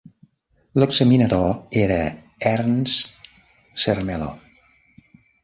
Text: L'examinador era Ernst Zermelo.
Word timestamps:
L'examinador 0.83 1.51
era 1.81 1.99
Ernst 2.53 3.31
Zermelo. 3.85 4.33